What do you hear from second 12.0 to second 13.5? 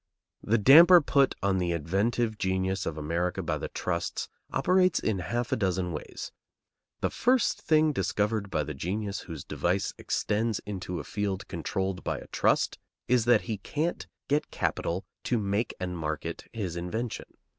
by a trust is that